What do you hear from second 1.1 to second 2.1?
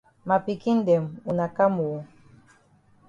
wuna kam oo.